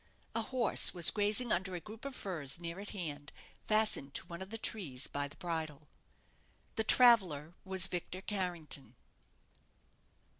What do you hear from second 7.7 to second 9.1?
Victor Carrington.